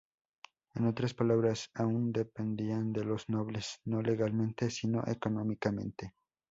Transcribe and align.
En 0.73 0.87
otras 0.87 1.13
palabras, 1.13 1.69
aún 1.75 2.11
dependían 2.11 2.91
de 2.91 3.03
los 3.03 3.29
nobles, 3.29 3.81
no 3.85 4.01
legalmente, 4.01 4.71
sino 4.71 5.03
económicamente. 5.05 6.15